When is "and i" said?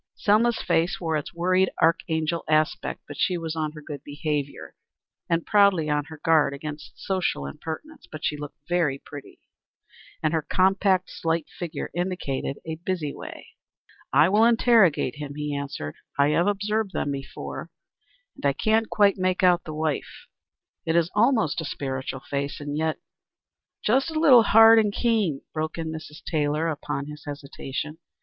18.43-18.53